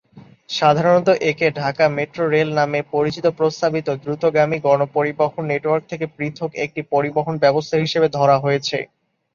[0.49, 7.35] সাধারণত একে Dhaka metro rail নামে পরিচিত প্রস্তাবিত দ্রুতগামী গণপরিবহন নেটওয়ার্ক থেকে পৃথক একটি পরিবহন
[7.43, 8.77] ব্যবস্থা হিসেবে ধরা হয়েছে।